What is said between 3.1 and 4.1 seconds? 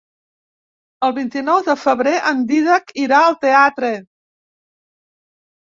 al teatre.